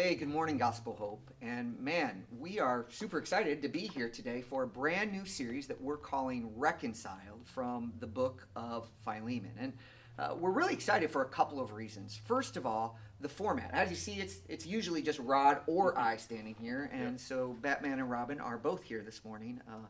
[0.00, 1.28] Hey, good morning, Gospel Hope.
[1.42, 5.66] And man, we are super excited to be here today for a brand new series
[5.66, 9.50] that we're calling Reconciled from the book of Philemon.
[9.58, 9.72] And
[10.16, 12.16] uh, we're really excited for a couple of reasons.
[12.26, 13.70] First of all, the format.
[13.72, 17.20] As you see, it's it's usually just Rod or I standing here, and Yep.
[17.20, 19.60] so Batman and Robin are both here this morning.
[19.68, 19.88] Uh,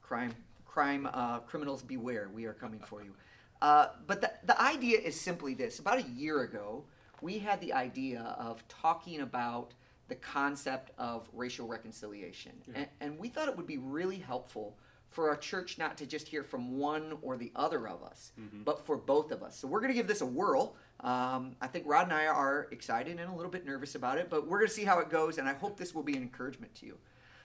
[0.00, 0.34] crime,
[0.64, 2.30] crime, uh, criminals beware!
[2.32, 3.12] We are coming for you.
[3.60, 6.84] Uh, but the the idea is simply this: about a year ago,
[7.22, 9.72] we had the idea of talking about
[10.08, 14.76] the concept of racial reconciliation, and, and we thought it would be really helpful
[15.08, 18.32] for our church not to just hear from one or the other of us,
[18.64, 19.56] but for both of us.
[19.56, 20.74] So we're going to give this a whirl.
[21.00, 24.28] Um, I think Rod and I are excited and a little bit nervous about it,
[24.30, 26.22] but we're going to see how it goes, and I hope this will be an
[26.22, 26.98] encouragement to you.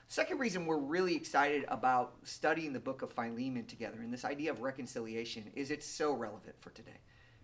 [0.08, 4.52] Second reason we're really excited about studying the book of Philemon together and this idea
[4.52, 7.00] of reconciliation is it's so relevant for today.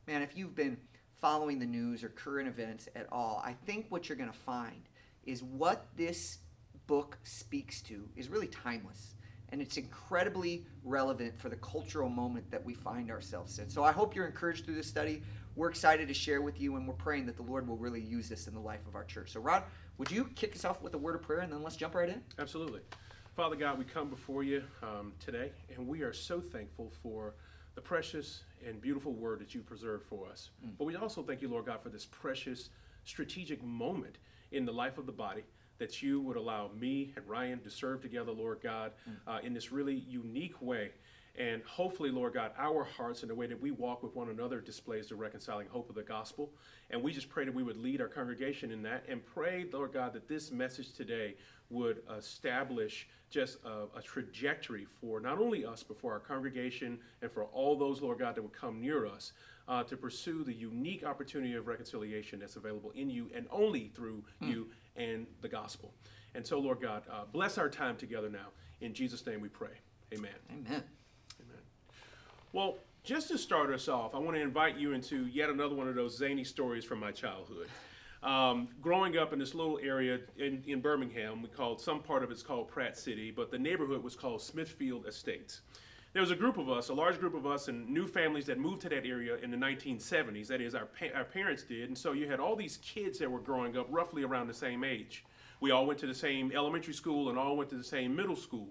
[0.07, 0.77] Man, if you've been
[1.23, 4.89] following the news or current events at all, I think what you're going to find
[5.25, 6.39] is what this
[6.85, 9.15] book speaks to is really timeless
[9.47, 13.69] and it's incredibly relevant for the cultural moment that we find ourselves in.
[13.69, 15.23] So I hope you're encouraged through this study.
[15.55, 18.27] We're excited to share with you, and we're praying that the Lord will really use
[18.27, 19.31] this in the life of our church.
[19.31, 19.63] So, Rod,
[19.99, 22.09] would you kick us off with a word of prayer, and then let's jump right
[22.09, 22.21] in?
[22.39, 22.81] Absolutely.
[23.35, 27.35] Father God, we come before you um, today, and we are so thankful for
[27.75, 30.49] the precious and beautiful word that you preserved for us.
[30.77, 32.69] But we also thank you, Lord God, for this precious
[33.03, 34.17] strategic moment
[34.51, 35.43] in the life of the body
[35.79, 38.91] that you would allow me and Ryan to serve together, Lord God,
[39.27, 40.91] uh, in this really unique way.
[41.35, 44.61] And hopefully, Lord God, our hearts and the way that we walk with one another
[44.61, 46.51] displays the reconciling hope of the gospel.
[46.91, 49.93] And we just pray that we would lead our congregation in that and pray, Lord
[49.93, 51.35] God, that this message today
[51.71, 57.31] would establish just a, a trajectory for not only us, but for our congregation and
[57.31, 59.33] for all those, Lord God, that would come near us
[59.67, 64.23] uh, to pursue the unique opportunity of reconciliation that's available in you and only through
[64.39, 65.93] you and the gospel.
[66.35, 68.47] And so, Lord God, uh, bless our time together now.
[68.81, 69.79] In Jesus' name we pray.
[70.13, 70.31] Amen.
[70.51, 70.83] Amen.
[72.53, 75.87] Well, just to start us off, I want to invite you into yet another one
[75.87, 77.67] of those zany stories from my childhood.
[78.21, 82.29] Um, growing up in this little area in, in Birmingham, we called some part of
[82.29, 85.61] it's called Pratt City, but the neighborhood was called Smithfield Estates.
[86.13, 88.59] There was a group of us, a large group of us, and new families that
[88.59, 90.45] moved to that area in the 1970s.
[90.45, 91.87] That is, our, pa- our parents did.
[91.87, 94.83] And so you had all these kids that were growing up roughly around the same
[94.83, 95.25] age.
[95.59, 98.35] We all went to the same elementary school and all went to the same middle
[98.35, 98.69] school.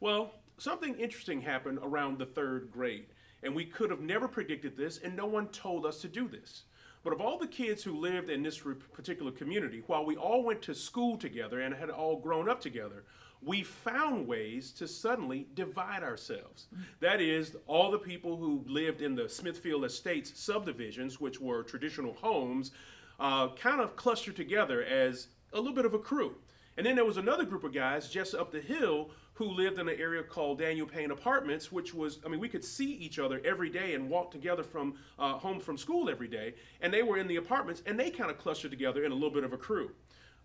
[0.00, 3.06] Well, something interesting happened around the third grade,
[3.42, 6.62] and we could have never predicted this, and no one told us to do this.
[7.04, 8.58] But of all the kids who lived in this
[8.92, 13.04] particular community, while we all went to school together and had all grown up together,
[13.44, 16.66] we found ways to suddenly divide ourselves.
[17.00, 22.12] That is, all the people who lived in the Smithfield Estates subdivisions, which were traditional
[22.12, 22.70] homes,
[23.18, 26.36] uh, kind of clustered together as a little bit of a crew.
[26.76, 29.10] And then there was another group of guys just up the hill
[29.42, 32.64] who lived in an area called Daniel Payne Apartments, which was, I mean, we could
[32.64, 36.54] see each other every day and walk together from uh, home from school every day.
[36.80, 39.30] And they were in the apartments and they kind of clustered together in a little
[39.30, 39.90] bit of a crew.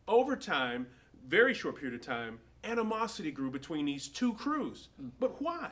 [0.07, 0.87] Over time,
[1.27, 4.87] very short period of time, animosity grew between these two crews.
[5.19, 5.69] But why?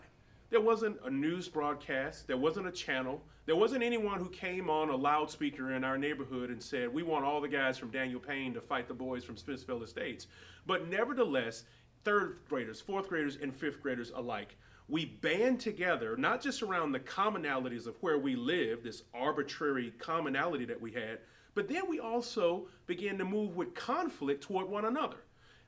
[0.52, 4.90] There wasn't a news broadcast, there wasn't a channel, there wasn't anyone who came on
[4.90, 8.54] a loudspeaker in our neighborhood and said, We want all the guys from Daniel Payne
[8.54, 10.28] to fight the boys from Smithfield Estates.
[10.68, 11.64] But nevertheless,
[12.06, 14.56] third graders, fourth graders, and fifth graders alike,
[14.88, 20.64] we band together, not just around the commonalities of where we live, this arbitrary commonality
[20.66, 21.20] that we had,
[21.56, 25.18] but then we also began to move with conflict toward one another.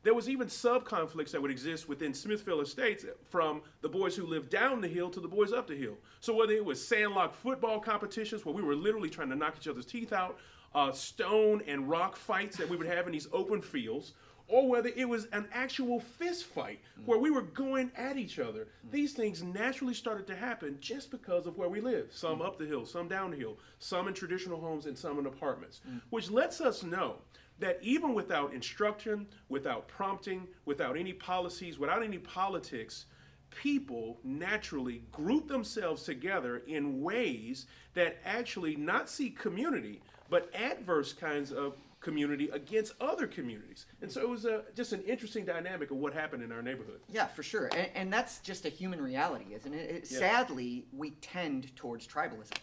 [0.04, 4.26] There was even sub conflicts that would exist within Smithfield Estates from the boys who
[4.26, 5.96] lived down the hill to the boys up the hill.
[6.20, 9.68] So whether it was sandlot football competitions where we were literally trying to knock each
[9.68, 10.38] other's teeth out,
[10.76, 14.14] uh, stone and rock fights that we would have in these open fields,
[14.48, 18.68] or whether it was an actual fist fight where we were going at each other.
[18.92, 22.10] These things naturally started to happen just because of where we live.
[22.12, 25.26] Some up the hill, some down the hill, some in traditional homes, and some in
[25.26, 27.16] apartments, which lets us know
[27.60, 33.06] that even without instruction, without prompting, without any policies, without any politics,
[33.50, 41.52] people naturally group themselves together in ways that actually not see community, but adverse kinds
[41.52, 41.76] of
[42.08, 43.86] community against other communities.
[44.02, 47.02] And so it was a, just an interesting dynamic of what happened in our neighborhood.
[47.12, 47.70] Yeah, for sure.
[47.76, 49.90] And, and that's just a human reality, isn't it?
[49.90, 50.20] it Yeah.
[50.20, 52.54] Sadly, we tend towards tribalism.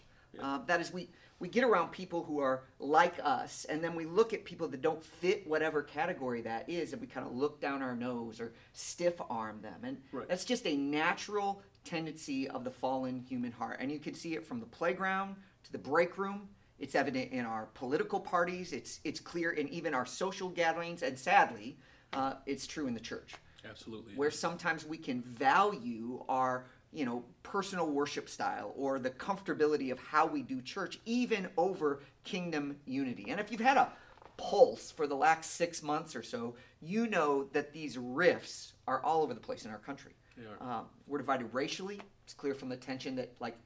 [0.43, 4.07] Uh, that is, we, we get around people who are like us, and then we
[4.07, 7.61] look at people that don't fit whatever category that is, and we kind of look
[7.61, 9.81] down our nose or stiff arm them.
[9.85, 10.27] And Right.
[10.27, 13.77] that's just a natural tendency of the fallen human heart.
[13.79, 16.49] And you can see it from the playground to the break room.
[16.85, 18.73] It It's evident in our political parties.
[18.73, 21.79] It's it's clear in even our social gatherings, and sadly,
[22.13, 23.35] uh, it's true in the church,
[23.69, 24.15] Absolutely.
[24.15, 29.99] where sometimes we can value our you know personal worship style or the comfortability of
[29.99, 33.31] how we do church, even over kingdom unity.
[33.31, 33.91] And if you've had a
[34.37, 39.23] pulse for the last six months or so, you know that these rifts are all
[39.23, 40.13] over the place in our country.
[40.61, 42.01] Um, we're divided racially.
[42.25, 43.57] It's clear from the tension that like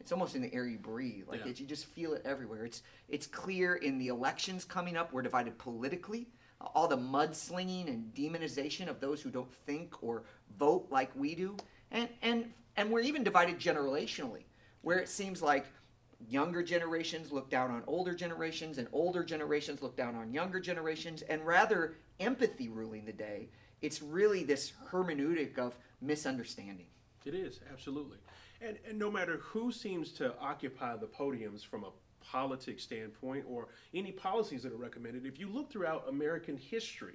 [0.00, 1.28] it's almost in the air you breathe.
[1.28, 1.50] Like Yeah.
[1.50, 2.64] it, you just feel it everywhere.
[2.64, 5.12] It's it's clear in the elections coming up.
[5.12, 6.26] We're divided politically.
[6.74, 10.24] All the mudslinging and demonization of those who don't think or
[10.58, 11.56] vote like we do,
[11.90, 14.44] and and and we're even divided generationally,
[14.82, 15.66] where it seems like
[16.28, 21.22] younger generations look down on older generations and older generations look down on younger generations
[21.22, 23.48] and rather empathy ruling the day
[23.80, 26.84] it's really this hermeneutic of misunderstanding
[27.24, 28.18] It is, absolutely.
[28.60, 31.90] And, and no matter who seems to occupy the podiums from a
[32.20, 37.14] politics standpoint or any policies that are recommended, if you look throughout American history,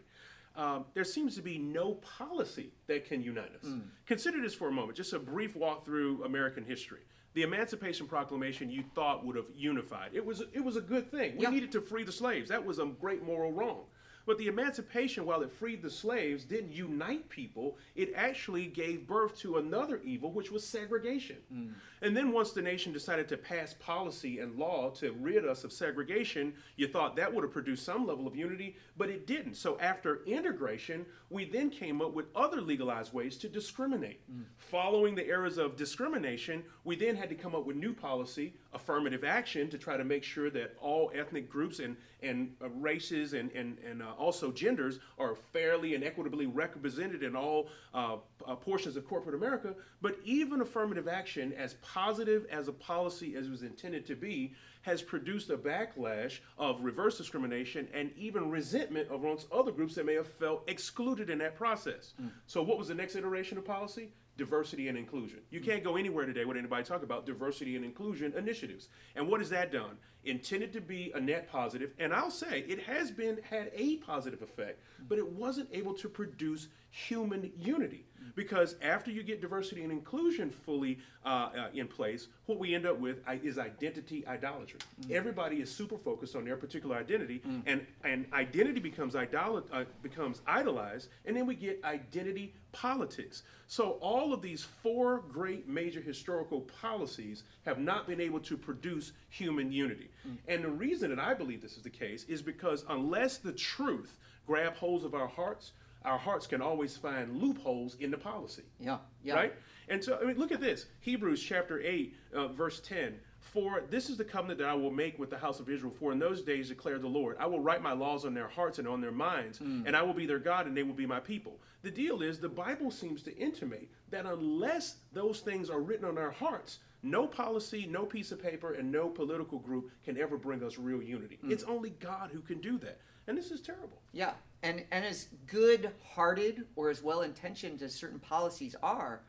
[0.56, 3.70] um, there seems to be no policy that can unite us.
[4.08, 7.02] Consider this for a moment, just a brief walk through American history.
[7.34, 10.12] The Emancipation Proclamation you thought would have unified.
[10.14, 11.36] It was, it was a good thing.
[11.36, 11.50] We Yeah.
[11.50, 12.50] needed to free the slaves.
[12.50, 13.86] That was a great moral wrong.
[14.26, 17.78] But the emancipation, while it freed the slaves, didn't unite people.
[17.96, 21.38] It actually gave birth to another evil, which was segregation.
[21.54, 21.74] Mm.
[22.02, 25.72] And then once the nation decided to pass policy and law to rid us of
[25.72, 29.56] segregation, you thought that would have produced some level of unity, but it didn't.
[29.56, 34.22] So after integration, we then came up with other legalized ways to discriminate.
[34.32, 34.44] Mm.
[34.58, 39.24] Following the eras of discrimination, we then had to come up with new policy, affirmative
[39.24, 43.50] action, to try to make sure that all ethnic groups and, and uh, races and,
[43.54, 48.98] and, and uh, also genders are fairly and equitably represented in all uh, uh, portions
[48.98, 49.74] of corporate America.
[50.02, 54.54] But even affirmative action, as positive as a policy as it was intended to be,
[54.82, 60.14] has produced a backlash of reverse discrimination and even resentment amongst other groups that may
[60.14, 62.14] have felt excluded in that process.
[62.46, 64.10] So, what was the next iteration of policy?
[64.38, 65.40] Diversity and inclusion.
[65.50, 68.90] You can't go anywhere today with anybody talk about diversity and inclusion initiatives.
[69.16, 69.98] And what has that done?
[70.26, 74.42] Intended to be a net positive, and I'll say it has been had a positive
[74.42, 78.08] effect, but it wasn't able to produce human unity.
[78.36, 82.86] Because after you get diversity and inclusion fully uh, uh, in place, what we end
[82.86, 84.80] up with is identity idolatry.
[85.12, 90.42] Everybody is super focused on their particular identity, and, and identity becomes, idol- uh, becomes
[90.48, 93.44] idolized, and then we get identity politics.
[93.68, 99.12] So all of these four great major historical policies have not been able to produce
[99.30, 100.10] human unity.
[100.48, 104.18] And the reason that I believe this is the case is because unless the truth
[104.46, 105.72] grab holds of our hearts,
[106.06, 108.64] our hearts can always find loopholes in the policy.
[108.80, 109.54] yeah yeah Right?
[109.88, 113.20] And so, I mean, look at this Hebrews chapter 8, uh, verse 10.
[113.40, 115.94] For this is the covenant that I will make with the house of Israel.
[116.00, 118.80] For in those days, declare the Lord, I will write my laws on their hearts
[118.80, 121.20] and on their minds, and I will be their God, and they will be my
[121.20, 121.60] people.
[121.84, 126.18] The deal is, the Bible seems to intimate that unless those things are written on
[126.18, 130.64] our hearts, no policy, no piece of paper, and no political group can ever bring
[130.64, 131.40] us real unity.
[131.44, 133.00] It's only God who can do that.
[133.28, 134.02] And this is terrible.
[134.12, 139.22] Yeah, and and as good-hearted or as well-intentioned as certain policies are,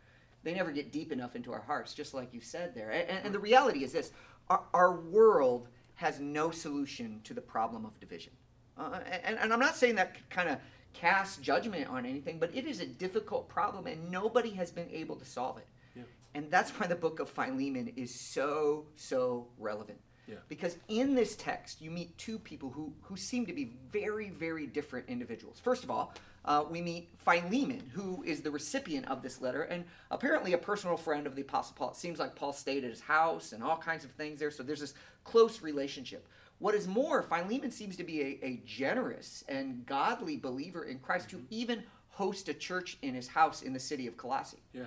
[0.43, 2.91] they never get deep enough into our hearts, just like you said there.
[2.91, 4.13] And, and, the reality is this:
[4.51, 8.33] our, our world has no solution to the problem of division.
[8.77, 10.59] Uh, and, and I'm not saying that kind of
[10.93, 15.17] casts judgment on anything, but it is a difficult problem, and nobody has been able
[15.17, 15.67] to solve it.
[16.37, 19.99] And that's why the book of Philemon is so so relevant.
[20.29, 20.35] Yeah.
[20.49, 24.67] Because in this text, you meet two people who, who seem to be very, very
[24.67, 25.61] different individuals.
[25.61, 26.13] First of all,
[26.45, 30.97] uh, we meet Philemon, who is the recipient of this letter and apparently a personal
[30.97, 31.91] friend of the Apostle Paul.
[31.91, 34.63] It seems like Paul stayed at his house and all kinds of things there, so
[34.63, 36.29] there's this close relationship.
[36.59, 41.31] What is more, Philemon seems to be a, a generous and godly believer in Christ
[41.31, 44.63] who even host a church in his house in the city of Colossae.
[44.73, 44.87] Yeah.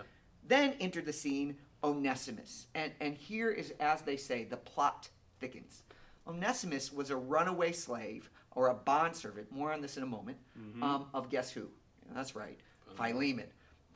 [0.49, 2.67] Then entered the scene Onesimus.
[2.75, 5.07] And, and here is, as they say, the plot
[5.39, 5.83] thickens.
[6.27, 10.37] Onesimus was a runaway slave or a bondservant, more on this in a moment,
[10.83, 11.69] um, of guess who?
[12.13, 12.59] That's right,
[12.95, 13.45] Philemon.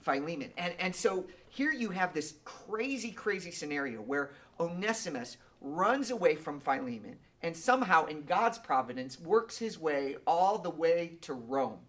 [0.02, 0.52] Philemon.
[0.58, 6.60] And, and so here you have this crazy, crazy scenario where Onesimus runs away from
[6.60, 11.80] Philemon and somehow, in God's providence, works his way all the way to Rome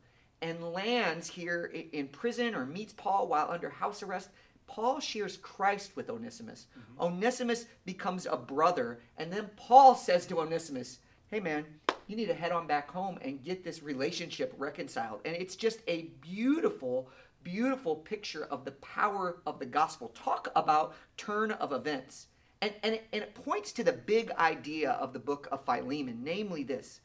[0.42, 4.30] and lands here in prison or meets Paul while under house arrest.
[4.66, 6.66] Paul shares Christ with Onesimus.
[6.78, 7.02] Mm-hmm.
[7.02, 10.98] Onesimus becomes a brother, and then Paul says to Onesimus,
[11.30, 11.64] Hey man,
[12.06, 15.20] you need to head on back home and get this relationship reconciled.
[15.24, 17.08] And it's just a beautiful,
[17.42, 20.08] beautiful picture of the power of the gospel.
[20.14, 22.26] Talk about turn of events.
[22.60, 26.20] And, and, it, and it points to the big idea of the book of Philemon,
[26.22, 27.00] namely this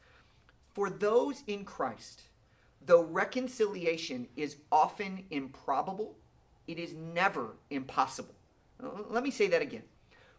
[0.73, 2.23] For those in Christ,
[2.85, 6.17] though reconciliation is often improbable,
[6.69, 8.35] it is never impossible.
[9.09, 9.81] Let me say that again.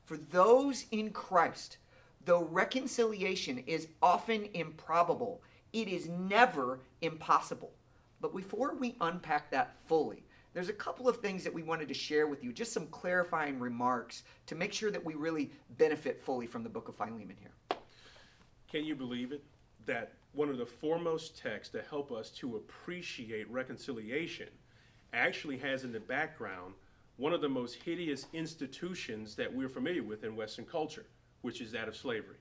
[0.04, 1.78] For those in Christ,
[2.24, 7.72] though reconciliation is often improbable, it is never impossible.
[8.20, 10.22] But before we unpack that fully,
[10.54, 13.58] there's a couple of things that we wanted to share with you, just some clarifying
[13.58, 17.78] remarks to make sure that we really benefit fully from the book of Philemon here.
[18.70, 19.42] Can you believe it?
[19.86, 24.48] That one of the foremost texts to help us to appreciate reconciliation
[25.12, 26.74] actually has in the background
[27.16, 31.06] one of the most hideous institutions that we're familiar with in Western culture,
[31.42, 32.36] which is that of slavery.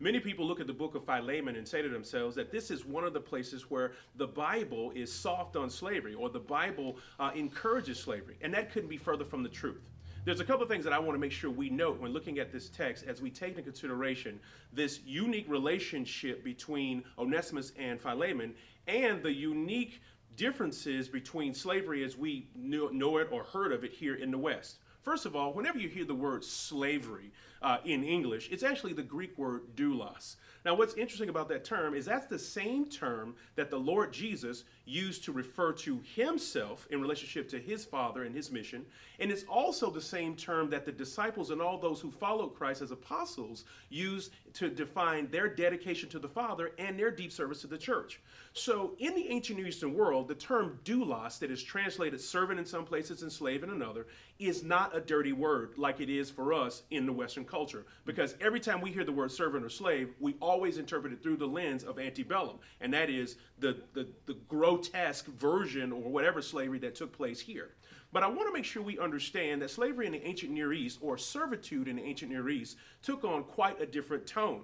[0.00, 2.84] Many people look at the book of Philemon and say to themselves that this is
[2.84, 7.30] one of the places where the Bible is soft on slavery or the Bible uh,
[7.36, 8.36] encourages slavery.
[8.40, 9.88] And that couldn't be further from the truth.
[10.24, 12.38] There's a couple of things that I want to make sure we note when looking
[12.38, 14.38] at this text as we take into consideration
[14.72, 18.54] this unique relationship between Onesimus and Philemon
[18.86, 20.00] and the unique
[20.36, 24.78] differences between slavery as we know it or heard of it here in the West.
[25.02, 29.02] First of all, whenever you hear the word slavery uh, in English, it's actually the
[29.02, 30.36] Greek word doulos.
[30.64, 34.62] Now, what's interesting about that term is that's the same term that the Lord Jesus
[34.84, 38.84] used to refer to himself in relationship to his Father and his mission.
[39.20, 42.82] And it's also the same term that the disciples and all those who followed Christ
[42.82, 47.66] as apostles used to define their dedication to the Father and their deep service to
[47.66, 48.20] the church.
[48.54, 52.66] So, in the ancient Near Eastern world, the term doulos, that is translated servant in
[52.66, 54.06] some places and slave in another,
[54.38, 57.86] is not a dirty word like it is for us in the Western culture.
[58.04, 61.36] Because every time we hear the word servant or slave, we always interpret it through
[61.36, 64.34] the lens of antebellum, and that is the, the, the
[64.72, 67.70] grotesque version or whatever slavery that took place here.
[68.12, 70.98] But I want to make sure we understand that slavery in the ancient Near East,
[71.00, 74.62] or servitude in the ancient Near East, took on quite a different tone.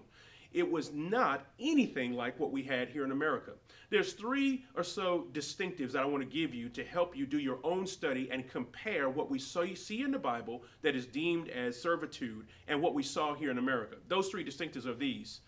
[0.52, 3.52] It was not anything like what we had here in America.
[3.90, 7.38] There's three or so distinctives that I want to give you to help you do
[7.38, 11.80] your own study and compare what we see in the Bible that is deemed as
[11.80, 13.96] servitude and what we saw here in America.
[14.08, 15.40] Those three distinctives are these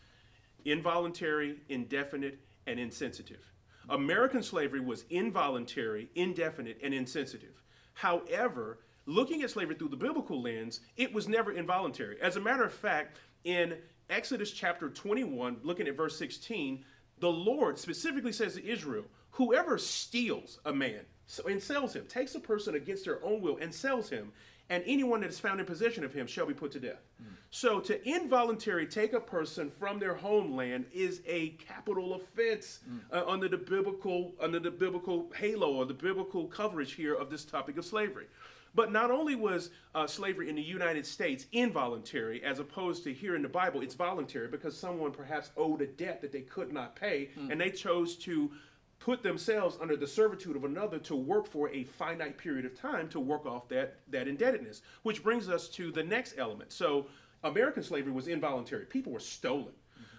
[0.66, 3.50] involuntary, indefinite, and insensitive.
[3.88, 7.62] American slavery was involuntary, indefinite, and insensitive.
[7.94, 12.20] However, looking at slavery through the biblical lens, it was never involuntary.
[12.20, 13.76] As a matter of fact, in
[14.08, 16.84] Exodus chapter 21, looking at verse 16,
[17.18, 21.00] the Lord specifically says to Israel, whoever steals a man
[21.46, 24.32] and sells him, takes a person against their own will and sells him,
[24.70, 27.02] and anyone that is found in possession of him shall be put to death.
[27.20, 27.34] Mm.
[27.50, 33.00] So to involuntarily take a person from their homeland is a capital offense mm.
[33.12, 37.44] uh, under the biblical under the biblical halo or the biblical coverage here of this
[37.44, 38.26] topic of slavery.
[38.72, 43.34] But not only was uh, slavery in the United States involuntary, as opposed to here
[43.34, 46.94] in the Bible, it's voluntary because someone perhaps owed a debt that they could not
[46.94, 47.50] pay, mm.
[47.50, 48.52] and they chose to
[49.00, 53.09] put themselves under the servitude of another to work for a finite period of time
[53.09, 54.83] to work off that, that indebtedness.
[55.02, 56.73] Which brings us to the next element.
[56.73, 57.07] So,
[57.42, 59.73] American slavery was involuntary, people were stolen.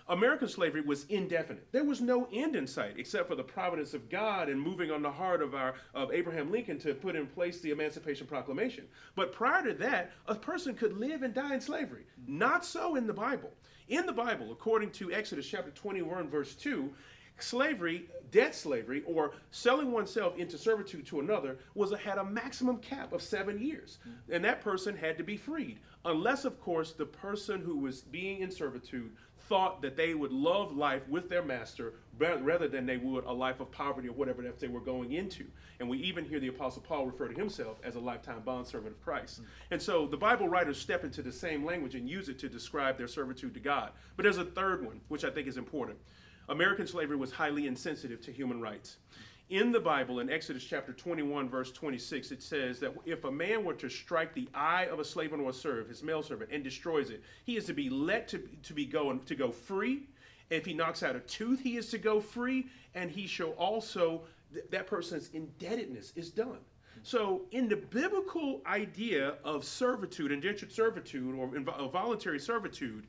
[0.07, 1.71] American slavery was indefinite.
[1.71, 5.01] There was no end in sight except for the providence of God and moving on
[5.01, 8.85] the heart of our of Abraham Lincoln to put in place the Emancipation Proclamation.
[9.15, 12.05] But prior to that, a person could live and die in slavery.
[12.27, 13.51] Not so in the Bible.
[13.87, 16.91] In the Bible, according to Exodus chapter 21 verse 2,
[17.41, 22.77] slavery, debt slavery, or selling oneself into servitude to another was a, had a maximum
[22.77, 23.99] cap of seven years,
[24.31, 28.39] and that person had to be freed, unless, of course, the person who was being
[28.39, 29.11] in servitude
[29.51, 33.59] thought that they would love life with their master rather than they would a life
[33.59, 35.45] of poverty or whatever that they were going into.
[35.79, 39.03] And we even hear the Apostle Paul refer to himself as a lifetime bondservant of
[39.03, 39.41] Christ.
[39.41, 39.49] Mm-hmm.
[39.71, 42.97] And so the Bible writers step into the same language and use it to describe
[42.97, 43.91] their servitude to God.
[44.15, 45.97] But there's a third one, which I think is important.
[46.51, 48.97] American slavery was highly insensitive to human rights.
[49.49, 53.63] In the Bible, in Exodus chapter 21, verse 26, it says that if a man
[53.63, 56.61] were to strike the eye of a slave or a servant, his male servant, and
[56.61, 60.03] destroys it, he is to be let to, to be go to go free.
[60.49, 64.23] If he knocks out a tooth, he is to go free, and he shall also
[64.69, 66.59] that person's indebtedness is done.
[67.03, 73.07] So, in the biblical idea of servitude, indentured servitude, or voluntary servitude,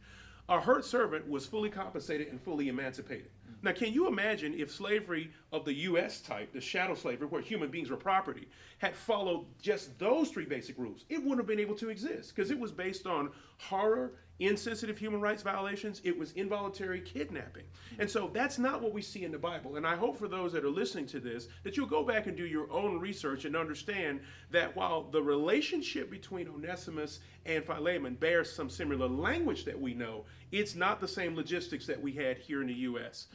[0.53, 3.29] a hurt servant was fully compensated and fully emancipated.
[3.29, 3.67] Mm-hmm.
[3.67, 6.21] Now, can you imagine if slavery of the U.S.
[6.21, 10.77] type, the shadow slavery, where human beings were property, had followed just those three basic
[10.79, 11.05] rules?
[11.09, 14.13] It wouldn't have been able to exist because it was based on horror,
[14.47, 17.65] insensitive human rights violations, it was involuntary kidnapping.
[17.99, 19.77] And so that's not what we see in the Bible.
[19.77, 22.37] And I hope for those that are listening to this that you'll go back and
[22.37, 24.21] do your own research and understand
[24.51, 30.25] that while the relationship between Onesimus and Philemon bears some similar language that we know,
[30.51, 33.27] it's not the same logistics that we had here in the U.S.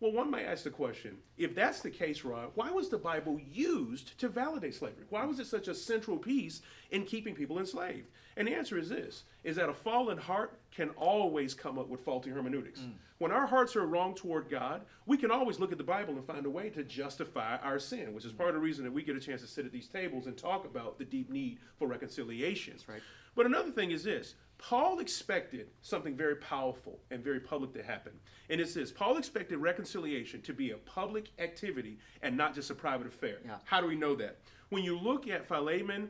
[0.00, 3.40] Well, one might ask the question if that's the case, Rod, why was the Bible
[3.50, 5.04] used to validate slavery?
[5.08, 8.08] Why was it such a central piece in keeping people enslaved?
[8.36, 12.00] And the answer is this is that a fallen heart can always come up with
[12.00, 12.80] faulty hermeneutics.
[12.80, 12.92] Mm.
[13.18, 16.26] When our hearts are wrong toward God, we can always look at the Bible and
[16.26, 19.02] find a way to justify our sin, which is part of the reason that we
[19.02, 21.86] get a chance to sit at these tables and talk about the deep need for
[21.86, 22.74] reconciliation.
[22.88, 23.02] Right.
[23.36, 24.34] But another thing is this
[24.68, 28.12] Paul expected something very powerful and very public to happen.
[28.48, 32.74] And it says Paul expected reconciliation to be a public activity and not just a
[32.74, 33.40] private affair.
[33.44, 33.56] Yeah.
[33.64, 34.38] How do we know that?
[34.70, 36.08] When you look at Philemon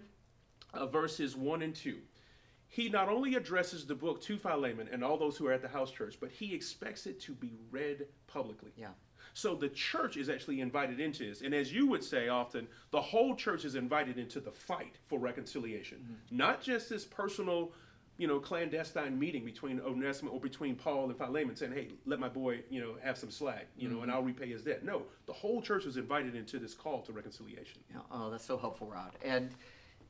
[0.73, 1.99] uh, verses 1 and 2,
[2.68, 5.68] he not only addresses the book to Philemon and all those who are at the
[5.68, 8.70] house church, but he expects it to be read publicly.
[8.76, 8.90] Yeah.
[9.32, 11.42] So the church is actually invited into this.
[11.42, 15.18] And as you would say often, the whole church is invited into the fight for
[15.18, 15.99] reconciliation.
[15.99, 16.37] Mm-hmm.
[16.37, 17.73] Not just this personal
[18.16, 22.28] you know, clandestine meeting between Onesimus or between Paul and Philemon saying, hey, let my
[22.28, 24.04] boy, you know, have some slack, you know, mm-hmm.
[24.04, 24.85] and I'll repay his debt.
[24.85, 27.80] No, the whole church was invited into this call to reconciliation.
[27.90, 29.12] Yeah, oh, that's so helpful, Rod.
[29.25, 29.50] And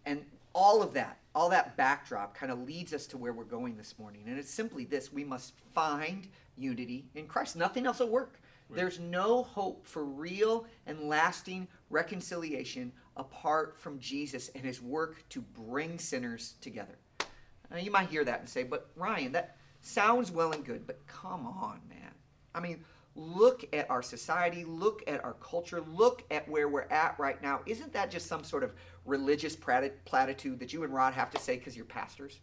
[0.07, 3.77] and all of that, all that backdrop kind of leads us to where we're going
[3.77, 4.23] this morning.
[4.27, 7.57] And it's simply this we must find unity in Christ.
[7.57, 8.41] Nothing else will work.
[8.69, 8.77] Right.
[8.77, 15.41] There's no hope for real and lasting reconciliation apart from Jesus and his work to
[15.41, 16.97] bring sinners together.
[17.71, 21.07] Now, you might hear that and say, but Ryan, that sounds well and good, but
[21.07, 22.13] come on, man.
[22.55, 22.85] I mean,
[23.17, 27.61] look at our society, look at our culture, look at where we're at right now.
[27.67, 31.57] Isn't that just some sort of religious platitude that you and Rod have to say
[31.57, 32.41] because you're pastors?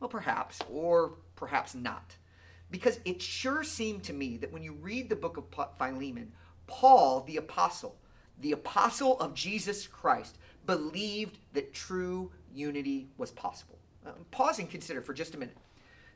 [0.00, 2.16] Well, perhaps, or perhaps not.
[2.70, 5.44] Because it sure seemed to me that when you read the book of
[5.78, 6.32] Philemon,
[6.66, 7.96] Paul, the apostle,
[8.40, 13.78] the apostle of Jesus Christ, believed that true unity was possible.
[14.06, 15.56] Um, pause and consider for just a minute.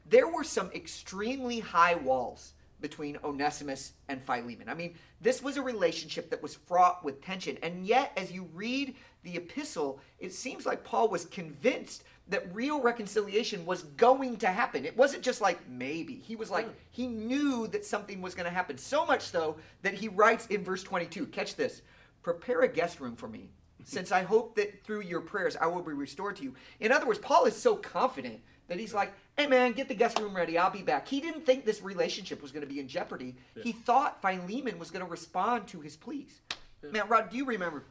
[0.07, 4.69] There were some extremely high walls between Onesimus and Philemon.
[4.69, 7.59] I mean, this was a relationship that was fraught with tension.
[7.63, 12.81] And yet, as you read the epistle, it seems like Paul was convinced that real
[12.81, 14.87] reconciliation was going to happen.
[14.87, 16.15] It wasn't just like maybe.
[16.15, 18.79] He was like, he knew that something was going to happen.
[18.79, 21.83] So much so that he writes in verse 22 catch this
[22.23, 23.51] prepare a guest room for me
[23.85, 26.55] since I hope that through your prayers I will be restored to you.
[26.81, 30.19] In other words, Paul is so confident that he's like, hey man, get the guest
[30.19, 31.09] room ready, I'll be back.
[31.09, 33.37] He didn't think this relationship was going to be in jeopardy.
[33.57, 33.65] Yeah.
[33.65, 36.41] He thought Philemon was going to respond to his pleas.
[36.83, 36.91] Yeah.
[36.91, 37.85] Man, Rod, do you remember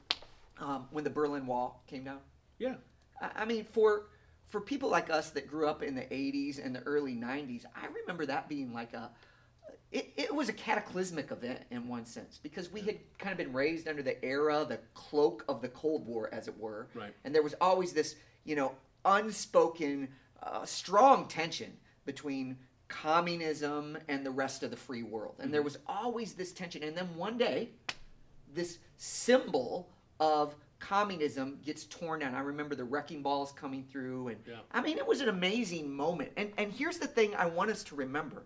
[0.60, 2.20] um, when the Berlin Wall came down?
[2.58, 2.76] Yeah.
[3.22, 4.06] I, I mean, for
[4.48, 7.86] for people like us that grew up in the 80s and the early 90s, I
[8.02, 9.12] remember that being like a
[9.92, 13.54] it, it was a cataclysmic event in one sense because we had kind of been
[13.54, 16.88] raised under the era, the cloak of the Cold War, as it were.
[16.94, 17.14] Right.
[17.24, 18.74] And there was always this, you know,
[19.06, 20.10] unspoken,
[20.44, 21.74] uh, strong tension
[22.06, 25.36] between communism and the rest of the free world.
[25.38, 25.54] And mm-hmm.
[25.54, 26.84] there was always this tension.
[26.84, 27.70] And then one day,
[28.54, 32.34] this symbol of communism gets torn down.
[32.36, 34.30] I remember the wrecking balls coming through.
[34.30, 34.56] And yeah.
[34.72, 36.32] I mean, it was an amazing moment.
[36.38, 38.44] And, and here's the thing I want us to remember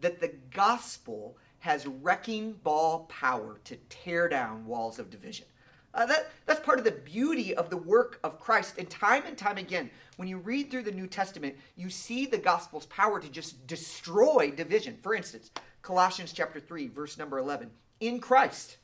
[0.00, 5.46] that the gospel has wrecking ball power to tear down walls of division.
[5.94, 8.74] Uh, that, that's part of the beauty of the work of Christ.
[8.78, 12.38] And time and time again, when you read through the New Testament, you see the
[12.38, 14.98] gospel's power to just destroy division.
[15.02, 15.50] For instance,
[15.82, 17.70] Colossians chapter 3, verse number 11.
[18.00, 18.76] In Christ,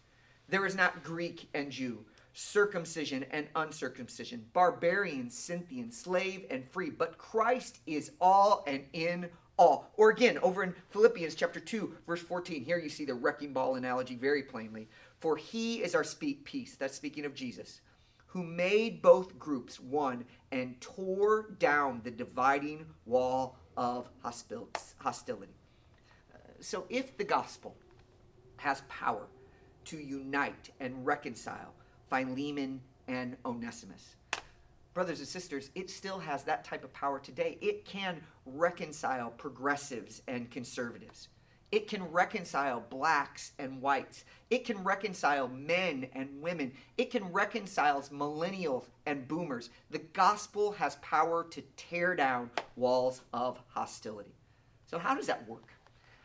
[0.49, 7.19] there is not Greek and Jew, circumcision and uncircumcision, barbarian, Scythian, slave and free, but
[7.19, 9.31] Christ is all and in all.
[9.57, 13.77] Or again, over in Philippians chapter 2, verse 14, here you see the wrecking ball
[13.77, 14.89] analogy very plainly.
[15.21, 17.81] For he is our speak peace, that's speaking of Jesus,
[18.27, 25.55] who made both groups one and tore down the dividing wall of hostility.
[26.35, 27.77] Uh, so if the gospel
[28.57, 29.27] has power
[29.87, 31.73] to unite and reconcile
[32.11, 34.17] Philemon and Onesimus,
[34.95, 37.59] brothers and sisters, it still has that type of power today.
[37.61, 41.29] It can reconcile progressives and conservatives.
[41.73, 44.25] It can reconcile blacks and whites.
[44.49, 46.73] It can reconcile men and women.
[46.97, 49.71] It can reconcile millennials and boomers.
[49.91, 54.37] The gospel has power to tear down walls of hostility.
[54.87, 55.67] So, how does that work?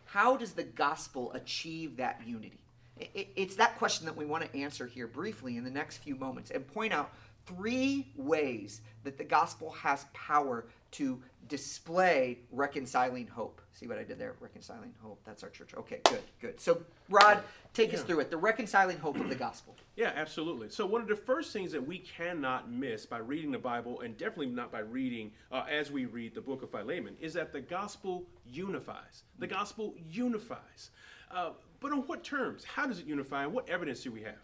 [0.06, 2.60] How does the gospel achieve that unity?
[3.00, 6.52] It's that question that we want to answer here briefly in the next few moments
[6.52, 7.12] and point out
[7.50, 13.62] three ways that the gospel has power to display reconciling hope.
[13.72, 14.36] See what I did there?
[14.40, 15.20] Reconciling hope.
[15.26, 15.74] That's our church.
[15.74, 16.60] Okay, good, good.
[16.60, 17.42] So, Rod,
[17.74, 18.30] take us through it.
[18.30, 19.76] The reconciling hope of the gospel.
[19.96, 20.70] Yeah, absolutely.
[20.70, 24.16] So one of the first things that we cannot miss by reading the Bible, and
[24.18, 27.62] definitely not by reading uh, as we read the book of Philemon, is that the
[27.62, 29.24] gospel unifies.
[29.40, 30.92] The gospel unifies.
[31.32, 32.64] Uh, but on what terms?
[32.64, 34.36] How does it unify, and what evidence do we have?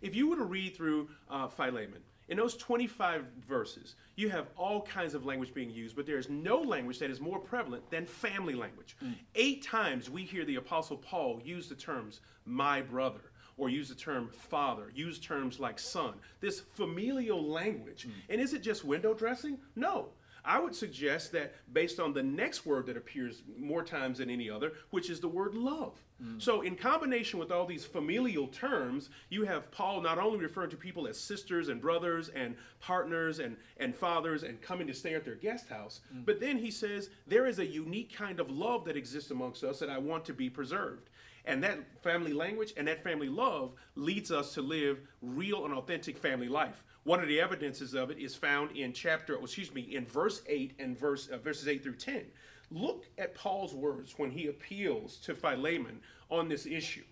[0.00, 4.82] If you were to read through uh, Philemon, in those 25 verses, you have all
[4.82, 8.04] kinds of language being used, but there is no language that is more prevalent than
[8.04, 8.96] family language.
[9.04, 9.14] Mm.
[9.34, 13.20] Eight times we hear the Apostle Paul use the terms my brother,
[13.56, 18.06] or use the term father, use terms like son, this familial language.
[18.08, 18.12] Mm.
[18.30, 19.58] And is it just window dressing?
[19.76, 20.08] No.
[20.46, 24.48] I would suggest that based on the next word that appears more times than any
[24.48, 25.98] other, which is the word love.
[26.22, 26.40] Mm.
[26.40, 30.76] So, in combination with all these familial terms, you have Paul not only referring to
[30.76, 35.24] people as sisters and brothers and partners and, and fathers and coming to stay at
[35.24, 36.24] their guest house, mm.
[36.24, 39.78] but then he says there is a unique kind of love that exists amongst us
[39.80, 41.10] that I want to be preserved.
[41.44, 46.18] And that family language and that family love leads us to live real and authentic
[46.18, 46.82] family life.
[47.06, 50.72] One of the evidences of it is found in chapter, excuse me, in verse 8
[50.80, 52.24] and verse uh, verses 8 through 10.
[52.72, 56.00] Look at Paul's words when he appeals to Philemon
[56.32, 57.04] on this issue.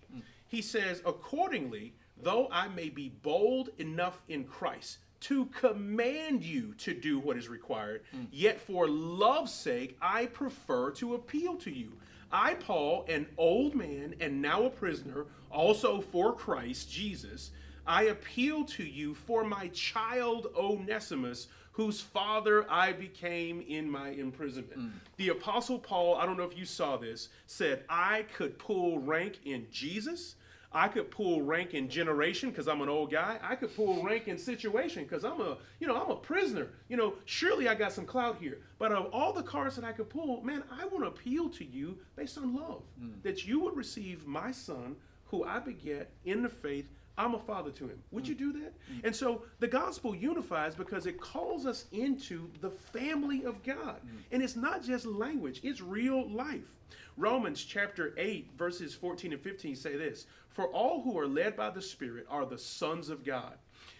[0.47, 6.93] He says, "Accordingly, though I may be bold enough in Christ to command you to
[6.93, 11.93] do what is required, yet for love's sake I prefer to appeal to you."
[12.33, 17.51] I, Paul, an old man and now a prisoner, also for Christ Jesus,
[17.87, 24.79] I appeal to you for my child Onesimus, whose father I became in my imprisonment.
[24.79, 24.91] Mm.
[25.17, 29.39] The Apostle Paul, I don't know if you saw this, said, I could pull rank
[29.43, 30.35] in Jesus.
[30.71, 33.39] I could pull rank in generation because I'm an old guy.
[33.41, 36.67] I could pull rank in situation because I'm a, you know, I'm a prisoner.
[36.89, 38.57] You know, surely I got some clout here.
[38.77, 41.65] But of all the cards that I could pull, man, I want to appeal to
[41.65, 42.81] you based on love.
[43.01, 43.21] Mm.
[43.23, 46.87] That you would receive my son, who I beget in the faith.
[47.17, 48.01] I'm a father to him.
[48.11, 48.39] Would you mm.
[48.39, 48.73] do that?
[48.91, 49.05] Mm.
[49.05, 53.97] And so the gospel unifies because it calls us into the family of God.
[54.05, 54.23] Mm.
[54.31, 56.73] And it's not just language, it's real life.
[57.17, 61.69] Romans chapter 8, verses 14 and 15 say this For all who are led by
[61.69, 63.53] the Spirit are the sons of God.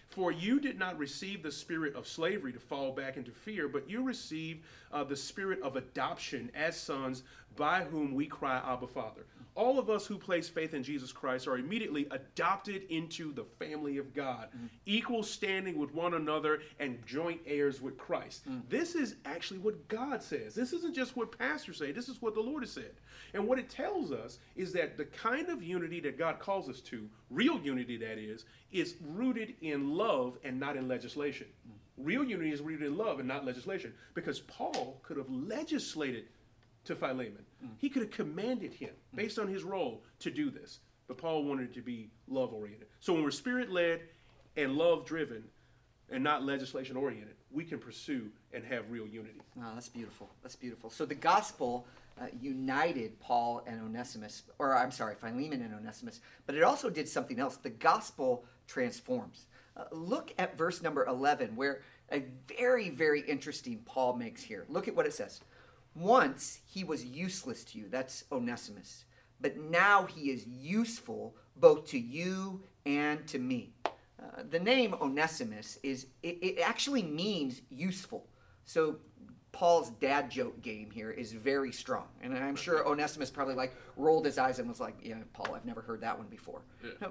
[0.10, 3.89] For you did not receive the spirit of slavery to fall back into fear, but
[3.89, 7.23] you received uh, the spirit of adoption as sons,
[7.58, 9.25] by whom we cry, Abba, Father.
[9.56, 13.98] All of us who place faith in Jesus Christ are immediately adopted into the family
[13.98, 14.65] of God, mm-hmm.
[14.86, 18.50] equal standing with one another and joint heirs with Christ.
[18.50, 18.63] Mm.
[18.70, 20.56] This is actually what God says.
[20.56, 22.91] This isn't just what pastors say, this is what the Lord has said.
[23.34, 26.82] And what it tells us is that the kind of unity that God calls us
[26.82, 31.48] to, real unity that is, is rooted in love and not in legislation.
[31.68, 31.74] Mm.
[31.98, 36.26] Real unity is rooted in love and not legislation because Paul could have legislated
[36.86, 37.45] to Philemon.
[37.78, 40.80] He could have commanded him based on his role to do this.
[41.08, 42.88] But Paul wanted it to be love oriented.
[43.00, 44.02] So when we're spirit led
[44.58, 45.43] and love driven
[46.10, 49.41] and not legislation oriented, we can pursue and have real unity.
[49.60, 50.30] Oh, that's beautiful.
[50.41, 50.89] That's beautiful.
[50.89, 51.88] So the gospel
[52.19, 57.10] uh, united Paul and Onesimus, or I'm sorry, Philemon and Onesimus, but it also did
[57.10, 57.58] something else.
[57.58, 59.48] The gospel transforms.
[59.76, 64.65] Uh, look at verse number 11, where a very, very interesting Paul makes here.
[64.69, 65.41] Look at what it says.
[65.95, 69.05] Once he was useless to you, that's Onesimus,
[69.39, 73.73] but now he is useful both to you and to me.
[73.86, 78.27] Uh, the name Onesimus is, it, it actually means useful.
[78.65, 78.97] So
[79.51, 82.08] Paul's dad joke game here is very strong.
[82.21, 85.65] And I'm sure Onesimus probably like rolled his eyes and was like, yeah, Paul, I've
[85.65, 86.62] never heard that one before.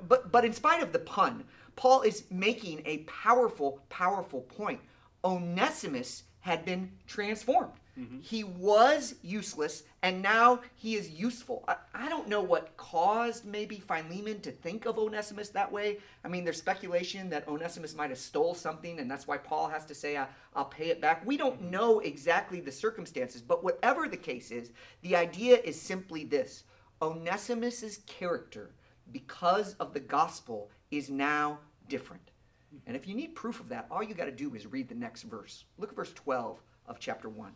[0.08, 1.44] But, but in spite of the pun,
[1.74, 4.80] Paul is making a powerful, powerful point.
[5.24, 7.72] Onesimus had been transformed.
[7.98, 8.20] Mm-hmm.
[8.20, 11.64] He was useless, and now he is useful.
[11.68, 15.98] I, I don't know what caused maybe Philemon to think of Onesimus that way.
[16.24, 19.84] I mean, there's speculation that Onesimus might have stole something, and that's why Paul has
[19.86, 20.26] to say, I,
[20.56, 21.24] I'll pay it back.
[21.24, 21.70] We don't mm-hmm.
[21.70, 26.64] know exactly the circumstances, but whatever the case is, the idea is simply this
[27.00, 28.74] Onesimus's character,
[29.12, 32.32] because of the gospel, is now different.
[32.74, 32.88] Mm-hmm.
[32.88, 34.96] And if you need proof of that, all you got to do is read the
[34.96, 35.64] next verse.
[35.78, 37.52] Look at verse 12 of chapter 1.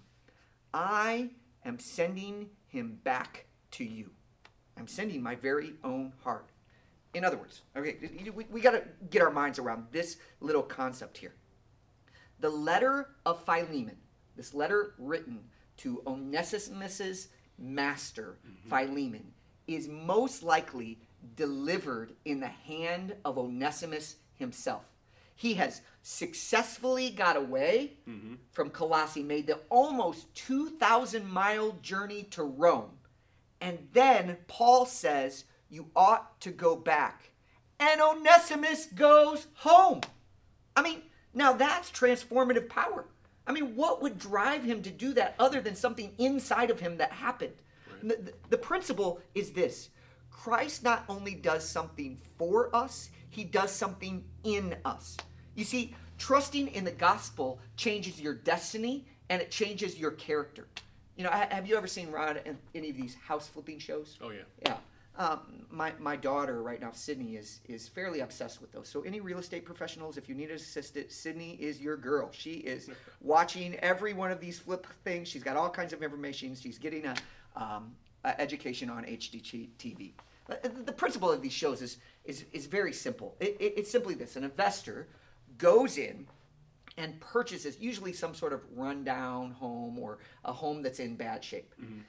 [0.73, 1.31] I
[1.65, 4.11] am sending him back to you.
[4.77, 6.51] I'm sending my very own heart.
[7.15, 7.97] In other words, okay,
[8.35, 11.35] we, we got to get our minds around this little concept here.
[12.41, 13.97] The letter of Philemon,
[14.37, 15.41] this letter written
[15.79, 17.29] to Onesimus's
[17.59, 18.69] master, mm-hmm.
[18.69, 19.33] Philemon,
[19.67, 20.99] is most likely
[21.35, 24.85] delivered in the hand of Onesimus himself.
[25.39, 28.35] He has successfully got away mm-hmm.
[28.51, 32.91] from Colossae, made the almost 2,000 mile journey to Rome.
[33.61, 37.31] And then Paul says, You ought to go back.
[37.79, 40.01] And Onesimus goes home.
[40.75, 43.05] I mean, now that's transformative power.
[43.47, 46.97] I mean, what would drive him to do that other than something inside of him
[46.97, 47.55] that happened?
[48.03, 49.91] The, the- the principle is this
[50.33, 55.17] Christ not only does something for us, he does something in us.
[55.59, 60.69] You see, trusting in the gospel changes your destiny and it changes your character.
[61.17, 64.17] You know, have you ever seen Rod in any of these house flipping shows?
[64.23, 64.43] Oh, yeah.
[64.65, 64.77] Yeah.
[65.17, 68.89] Um, my, my daughter right now, Sydney, is is fairly obsessed with those.
[68.89, 72.29] So any real estate professionals, if you need an assistant, Sydney is your girl.
[72.31, 72.89] She is
[73.21, 75.27] watching every one of these flip things.
[75.27, 76.55] She's got all kinds of information.
[76.55, 77.17] She's getting a,
[77.57, 80.13] um, a education on HGTV.
[80.47, 83.35] The the principle of these shows is is, is very simple.
[83.41, 85.09] It, it- it's simply this: an investor
[85.59, 86.27] goes in
[86.97, 91.75] and purchases usually some sort of rundown home or a home that's in bad shape.
[91.81, 92.01] Mm-hmm.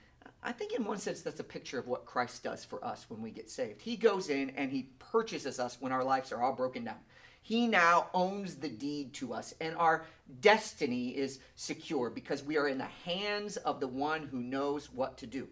[0.42, 3.22] I think in one sense that's a picture of what Christ does for us when
[3.22, 3.82] we get saved.
[3.82, 6.96] He goes in and he purchases us when our lives are all broken down.
[7.42, 10.06] He now owns the deed to us and our
[10.42, 15.18] destiny is secure because we are in the hands of the one who knows what
[15.18, 15.48] to do.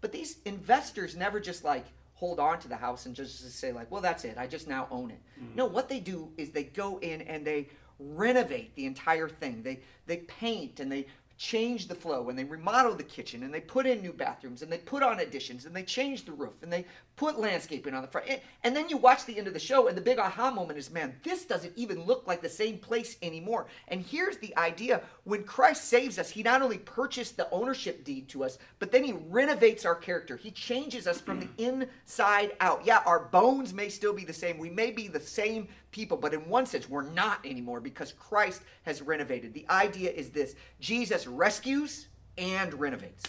[0.00, 1.86] But these investors never just like
[2.20, 4.36] hold on to the house and just, say like, well, that's it.
[4.36, 5.22] I just now own it.
[5.42, 5.56] Mm-hmm.
[5.56, 9.62] No, what they do is they go in and they renovate the entire thing.
[9.62, 11.06] They they paint and they
[11.40, 14.70] change the flow and they remodel the kitchen and they put in new bathrooms and
[14.70, 16.84] they put on additions and they change the roof and they
[17.16, 18.28] put landscaping on the front.
[18.28, 20.78] And, and then you watch the end of the show and the big aha moment
[20.78, 23.68] is, man, this doesn't even look like the same place anymore.
[23.88, 28.28] And here's the idea when Christ saves us, he not only purchased the ownership deed
[28.28, 30.36] to us, but then he renovates our character.
[30.36, 32.84] He changes us from the inside out.
[32.84, 34.58] Yeah, our bones may still be the same.
[34.58, 38.62] We may be the same people, but in one sense, we're not anymore because Christ
[38.84, 39.52] has renovated.
[39.54, 42.06] The idea is this Jesus rescues
[42.38, 43.24] and renovates.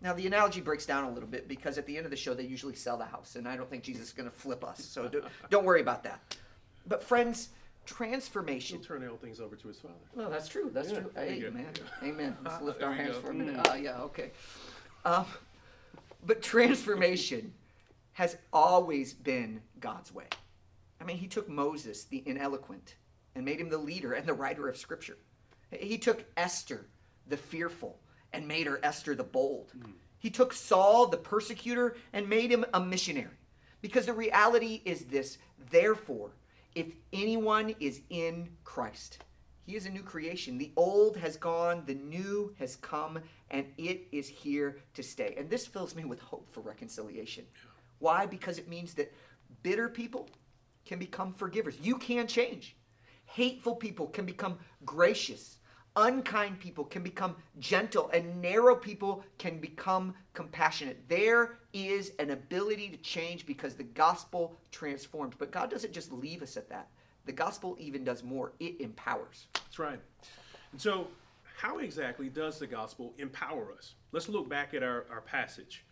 [0.00, 2.32] Now, the analogy breaks down a little bit because at the end of the show,
[2.32, 4.84] they usually sell the house, and I don't think Jesus is going to flip us.
[4.84, 6.36] So do, don't worry about that.
[6.86, 7.48] But, friends,
[7.84, 8.78] transformation.
[8.78, 9.94] He'll turn all things over to his father.
[10.14, 10.70] Well, that's true.
[10.72, 11.10] That's Yeah, true.
[11.14, 11.46] there you go.
[11.48, 11.66] Amen.
[12.04, 12.36] Amen.
[12.44, 13.22] Let's lift There our hands go.
[13.22, 13.56] for a minute.
[13.56, 13.70] Mm.
[13.70, 14.30] Uh, yeah, okay.
[15.04, 15.26] Um,
[16.24, 17.52] but transformation
[18.12, 20.26] has always been God's way.
[21.00, 22.94] I mean, He took Moses, the ineloquent,
[23.34, 25.16] and made him the leader and the writer of Scripture.
[25.70, 26.86] He took Esther,
[27.26, 28.00] the fearful,
[28.32, 29.72] and made her Esther the bold.
[29.72, 29.92] Hmm.
[30.18, 33.36] He took Saul, the persecutor, and made him a missionary.
[33.80, 35.38] Because the reality is this
[35.70, 36.32] therefore,
[36.74, 39.18] if anyone is in Christ,
[39.64, 40.58] he is a new creation.
[40.58, 45.34] The old has gone, the new has come, and it is here to stay.
[45.36, 47.44] And this fills me with hope for reconciliation.
[47.98, 48.26] Why?
[48.26, 49.12] Because it means that
[49.62, 50.28] bitter people
[50.88, 51.78] can become forgivers.
[51.80, 52.74] You can change.
[53.26, 55.58] Hateful people can become gracious.
[55.96, 61.08] Unkind people can become gentle, and narrow people can become compassionate.
[61.08, 65.34] There is an ability to change because the gospel transforms.
[65.38, 66.88] But God doesn't just leave us at that.
[67.26, 69.48] The gospel even does more, it empowers.
[69.52, 70.00] That's right.
[70.72, 71.08] And so,
[71.56, 73.94] how exactly does the gospel empower us?
[74.12, 75.84] Let's look back at our, our passage.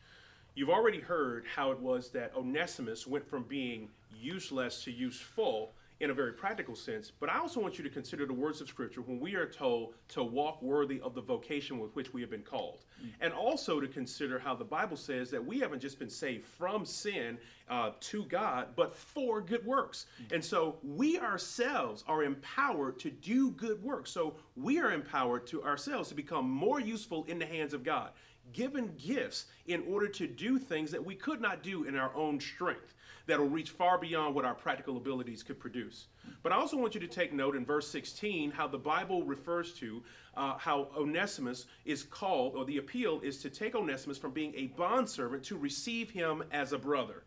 [0.54, 6.10] You've already heard how it was that Onesimus went from being useless to useful in
[6.10, 9.00] a very practical sense, but I also want you to consider the words of Scripture
[9.00, 12.42] when we are told to walk worthy of the vocation with which we have been
[12.42, 12.84] called.
[13.20, 16.84] And also to consider how the Bible says that we haven't just been saved from
[16.84, 17.38] sin
[17.70, 20.04] uh, to God, but for good works.
[20.32, 24.10] And so we ourselves are empowered to do good works.
[24.10, 28.10] So we are empowered to ourselves to become more useful in the hands of God,
[28.52, 32.38] given gifts in order to do things that we could not do in our own
[32.38, 32.92] strength
[33.26, 36.06] that will reach far beyond what our practical abilities could produce.
[36.42, 39.72] But I also want you to take note in verse 16 how the Bible refers
[39.74, 40.02] to
[40.36, 44.68] uh, how Onesimus is called, or the appeal is to take Onesimus from being a
[44.68, 47.24] bondservant to receive him as a brother.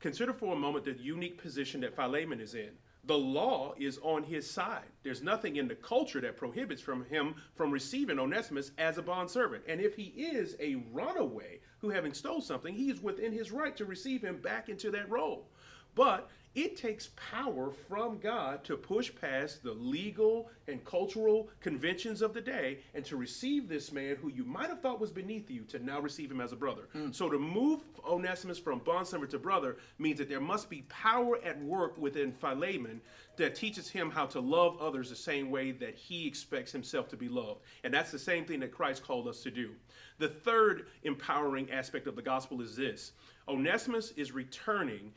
[0.00, 2.70] Consider for a moment the unique position that Philemon is in.
[3.04, 4.86] The law is on his side.
[5.02, 9.64] There's nothing in the culture that prohibits from him from receiving Onesimus as a bondservant.
[9.66, 13.76] And if he is a runaway who having stole something, he is within his right
[13.76, 15.48] to receive him back into that role.
[15.94, 22.34] But it takes power from God to push past the legal and cultural conventions of
[22.34, 25.62] the day and to receive this man who you might have thought was beneath you
[25.64, 26.82] to now receive him as a brother.
[26.92, 27.10] Hmm.
[27.10, 31.60] So to move Onesimus from bondservant to brother means that there must be power at
[31.62, 33.00] work within Philemon
[33.36, 37.16] that teaches him how to love others the same way that he expects himself to
[37.16, 37.62] be loved.
[37.82, 39.70] And that's the same thing that Christ called us to do.
[40.18, 43.12] The third empowering aspect of the gospel is this
[43.48, 45.12] Onesimus is returning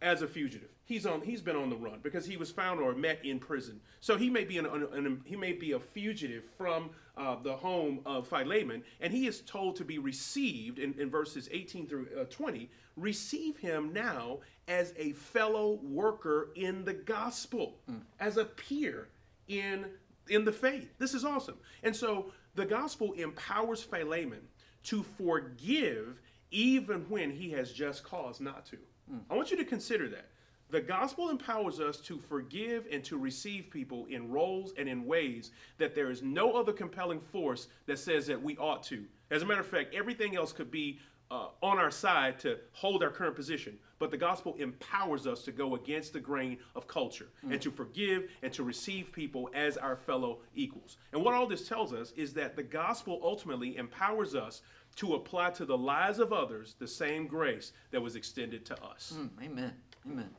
[0.00, 0.68] as a fugitive.
[0.84, 1.20] He's on.
[1.22, 3.80] He's been on the run because he was found or met in prison.
[4.00, 7.54] So he may be an, an, an he may be a fugitive from uh, the
[7.54, 12.08] home of Philemon, and he is told to be received in, in verses 18 through
[12.18, 12.70] uh, 20.
[12.96, 18.00] Receive him now as a fellow worker in the gospel, mm.
[18.20, 19.08] as a peer
[19.48, 19.86] in
[20.28, 20.90] in the faith.
[20.98, 21.56] This is awesome.
[21.82, 24.40] And so the gospel empowers Philemon
[24.82, 28.76] to forgive even when he has just cause not to.
[29.12, 29.20] Mm.
[29.30, 30.26] I want you to consider that.
[30.70, 35.52] The gospel empowers us to forgive and to receive people in roles and in ways
[35.78, 39.04] that there is no other compelling force that says that we ought to.
[39.30, 40.98] As a matter of fact, everything else could be
[41.30, 43.78] uh, on our side to hold our current position.
[43.98, 47.52] But the gospel empowers us to go against the grain of culture mm.
[47.52, 50.96] and to forgive and to receive people as our fellow equals.
[51.12, 54.62] And what all this tells us is that the gospel ultimately empowers us
[54.96, 59.14] to apply to the lives of others the same grace that was extended to us.
[59.16, 59.72] Mm, amen.
[60.10, 60.30] Amen.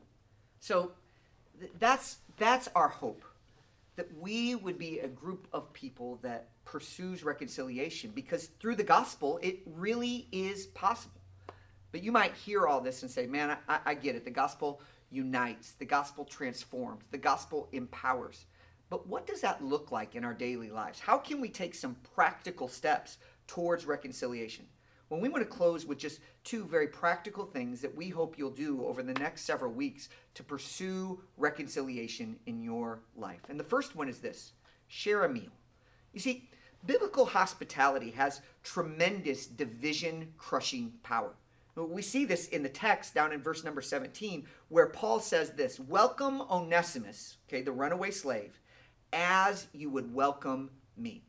[0.59, 0.93] So
[1.59, 3.23] th- that's that's our hope
[3.99, 9.37] that we would be a group of people that pursues reconciliation because through the gospel
[9.41, 11.19] it really is possible.
[11.91, 14.23] But you might hear all this and say, "Man, I, I get it.
[14.23, 14.79] The gospel
[15.11, 15.73] unites.
[15.73, 17.03] The gospel transforms.
[17.11, 18.45] The gospel empowers."
[18.89, 21.01] But what does that look like in our daily lives?
[21.01, 23.17] How can we take some practical steps
[23.49, 24.65] towards reconciliation.
[25.09, 28.51] Well, we want to close with just two very practical things that we hope you'll
[28.51, 33.41] do over the next several weeks to pursue reconciliation in your life.
[33.49, 34.53] And the first one is this
[34.87, 35.51] share a meal.
[36.13, 36.47] You see,
[36.85, 41.33] biblical hospitality has tremendous division crushing power.
[41.75, 45.79] We see this in the text down in verse number 17, where Paul says this
[45.79, 48.59] Welcome Onesimus, okay, the runaway slave,
[49.13, 51.23] as you would welcome me.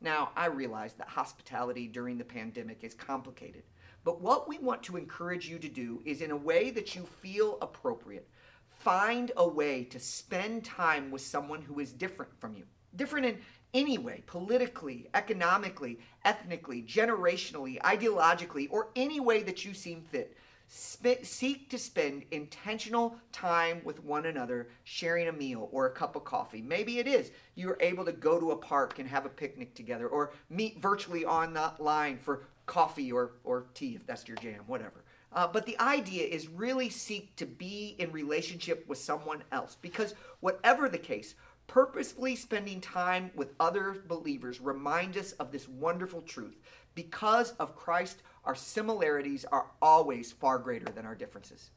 [0.00, 3.64] Now, I realize that hospitality during the pandemic is complicated,
[4.04, 7.02] but what we want to encourage you to do is in a way that you
[7.20, 8.28] feel appropriate.
[8.70, 12.64] Find a way to spend time with someone who is different from you.
[12.94, 13.38] Different in
[13.74, 20.36] any way, politically, economically, ethnically, generationally, ideologically, or any way that you seem fit.
[20.68, 26.14] Sp- seek to spend intentional time with one another, sharing a meal or a cup
[26.14, 26.60] of coffee.
[26.60, 30.08] Maybe it is you're able to go to a park and have a picnic together,
[30.08, 35.04] or meet virtually online for coffee or, or tea if that's your jam, whatever.
[35.32, 40.14] Uh, but the idea is really seek to be in relationship with someone else because
[40.40, 41.34] whatever the case,
[41.66, 46.60] purposefully spending time with other believers reminds us of this wonderful truth.
[46.94, 51.70] Because of Christ, our similarities are always far greater than our differences.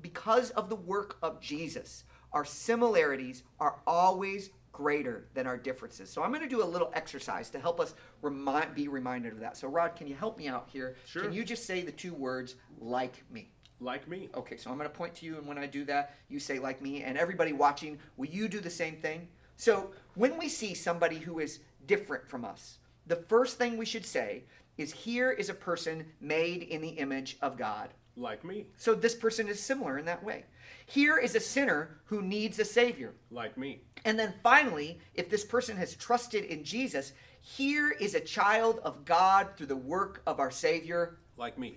[0.00, 6.08] Because of the work of Jesus, our similarities are always greater than our differences.
[6.08, 9.40] So I'm going to do a little exercise to help us remind, be reminded of
[9.40, 9.58] that.
[9.58, 10.96] So Rod, can you help me out here?
[11.06, 11.22] Sure.
[11.24, 13.50] Can you just say the two words like me?
[13.78, 14.30] Like me.
[14.34, 16.58] Okay, so I'm going to point to you and when I do that, you say
[16.58, 19.28] like me and everybody watching, will you do the same thing?
[19.56, 24.06] So when we see somebody who is different from us, the first thing we should
[24.06, 24.44] say
[24.76, 27.90] is here is a person made in the image of God.
[28.16, 28.66] Like me.
[28.76, 30.44] So this person is similar in that way.
[30.86, 33.14] Here is a sinner who needs a savior.
[33.30, 33.80] Like me.
[34.04, 39.04] And then finally, if this person has trusted in Jesus, here is a child of
[39.04, 41.18] God through the work of our Savior.
[41.36, 41.76] Like me.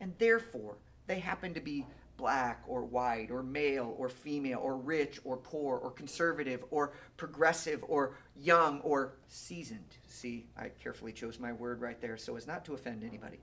[0.00, 5.20] And therefore, they happen to be black or white or male or female or rich
[5.24, 9.97] or poor or conservative or progressive or young or seasoned.
[10.08, 13.40] See, I carefully chose my word right there so as not to offend anybody.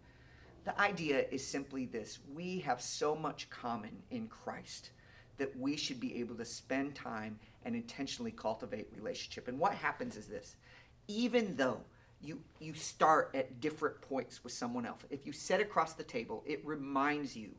[0.66, 4.90] The idea is simply this we have so much common in Christ
[5.38, 9.48] that we should be able to spend time and intentionally cultivate relationship.
[9.48, 10.56] And what happens is this
[11.08, 11.82] even though
[12.22, 16.44] you, you start at different points with someone else, if you sit across the table,
[16.48, 17.52] it reminds you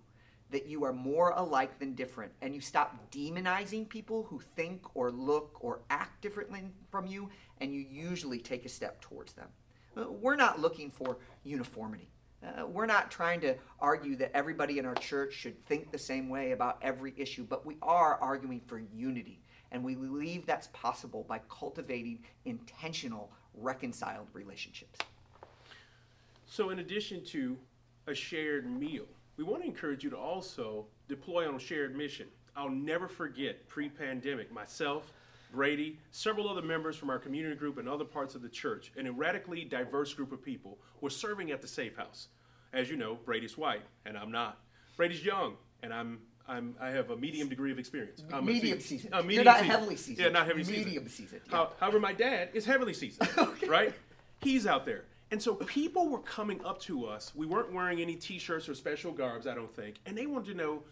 [0.51, 5.11] that you are more alike than different and you stop demonizing people who think or
[5.11, 7.29] look or act differently from you
[7.61, 9.49] and you usually take a step towards them.
[9.97, 12.09] Uh, we're not looking for uniformity.
[12.45, 16.29] Uh, we're not trying to argue that everybody in our church should think the same
[16.29, 19.41] way about every issue, but we are arguing for unity.
[19.73, 25.01] And we believe that's possible by cultivating intentional, reconciled relationships.
[26.47, 27.57] So, in addition to
[28.07, 32.29] a shared meal, we want to encourage you to also deploy on a shared mission.
[32.55, 35.13] I'll never forget pre pandemic, myself,
[35.57, 39.17] Brady, several other members from our community group and other parts of the church, an
[39.17, 42.29] radically diverse group of people, were serving at the Safe House.
[42.75, 44.59] As you know, Brady's white, and I'm not.
[44.99, 48.23] Brady's young, and I'm I'm, I have a medium degree of experience.
[48.31, 49.15] I'm medium seasoned.
[49.15, 49.73] Uh, medium You're not seasoned.
[49.73, 50.19] heavily seasoned.
[50.19, 50.85] Yeah, not heavily seasoned.
[50.85, 51.41] Medium seasoned.
[51.51, 51.67] Yeah.
[51.81, 53.31] however, my dad is heavily seasoned.
[53.39, 53.67] okay.
[53.67, 53.95] Right?
[54.43, 55.05] He's out there.
[55.33, 57.33] And so people were coming up to us.
[57.35, 59.97] We weren't wearing any t-shirts or special garbs, I don't think.
[60.07, 60.83] And they wanted to know,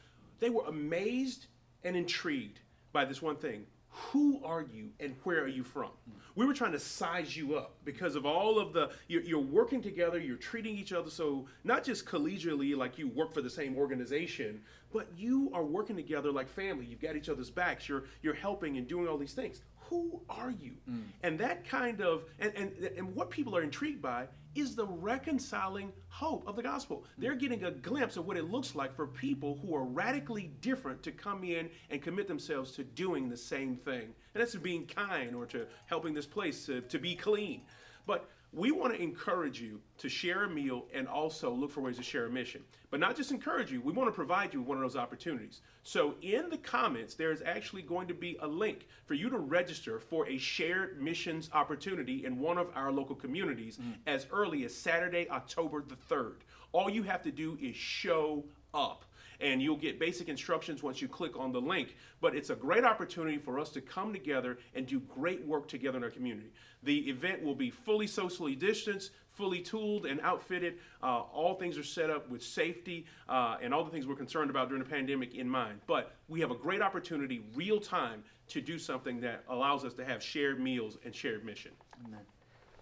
[0.41, 1.47] they were amazed
[1.85, 2.59] and intrigued
[2.93, 5.91] by this one thing who are you and where are you from?
[6.35, 9.81] We were trying to size you up because of all of the you're, you're, working
[9.81, 13.77] together you're treating each other so not just collegially like you work for the same
[13.77, 14.61] organization
[14.93, 16.87] but you are working together like family.
[16.87, 17.89] You've got each other's backs.
[17.89, 20.73] You're you're helping and doing all these things who are you?
[20.91, 21.03] Mm.
[21.23, 25.93] And that kind of, and, and, and what people are intrigued by is the reconciling
[26.09, 26.99] hope of the gospel.
[26.99, 27.23] Mm.
[27.23, 31.03] They're getting a glimpse of what it looks like for people who are radically different
[31.05, 34.15] to come in and commit themselves to doing the same thing.
[34.35, 37.63] And that's to being kind or to helping this place to, to be clean.
[38.07, 41.97] But we want to encourage you to share a meal and also look for ways
[41.97, 42.63] to share a mission.
[42.91, 45.61] But not just encourage you, we want to provide you with one of those opportunities.
[45.83, 49.39] So in the comments, there is actually going to be a link for you to
[49.39, 53.95] register for a shared missions opportunity in one of our local communities mm.
[54.07, 56.37] as early as Saturday, October the 3rd.
[56.73, 59.05] All you have to do is show up
[59.45, 61.97] and you'll get basic instructions once you click on the link.
[62.23, 65.99] But it's a great opportunity for us to come together and do great work together
[65.99, 66.51] in our community.
[66.83, 70.79] The event will be fully socially distanced, fully tooled and outfitted.
[71.03, 74.49] Uh, all things are set up with safety uh, and all the things we're concerned
[74.49, 75.81] about during the pandemic in mind.
[75.87, 80.05] But we have a great opportunity, real time, to do something that allows us to
[80.07, 81.73] have shared meals and shared mission.
[82.07, 82.21] Amen.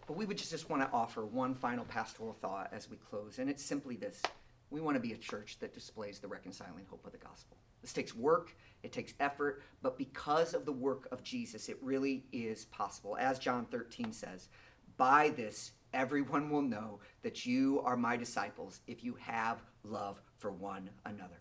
[0.07, 3.39] But we would just, just want to offer one final pastoral thought as we close,
[3.39, 4.21] and it's simply this
[4.73, 7.59] we want to be a church that displays the reconciling hope of the gospel.
[7.83, 12.25] This takes work, it takes effort, but because of the work of Jesus, it really
[12.33, 13.16] is possible.
[13.18, 14.49] As John 13 says,
[14.97, 20.51] by this everyone will know that you are my disciples if you have love for
[20.51, 21.37] one another.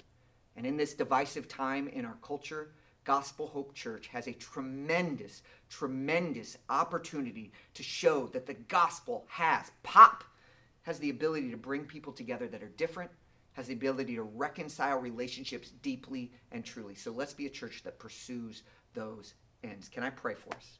[0.57, 2.71] And in this divisive time in our culture,
[3.03, 10.23] Gospel Hope Church has a tremendous, tremendous opportunity to show that the gospel has pop,
[10.83, 13.09] has the ability to bring people together that are different,
[13.53, 16.95] has the ability to reconcile relationships deeply and truly.
[16.95, 19.33] So let's be a church that pursues those
[19.63, 19.89] ends.
[19.89, 20.79] Can I pray for us?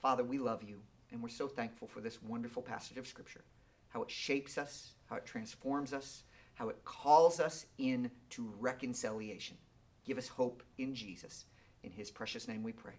[0.00, 0.80] Father, we love you,
[1.10, 3.44] and we're so thankful for this wonderful passage of Scripture,
[3.88, 6.24] how it shapes us, how it transforms us,
[6.54, 9.56] how it calls us in to reconciliation.
[10.04, 11.46] Give us hope in Jesus.
[11.82, 12.94] In his precious name we pray.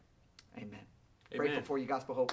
[0.57, 0.67] Amen.
[0.71, 1.37] Amen.
[1.37, 2.31] Grateful for you, Gospel Hope.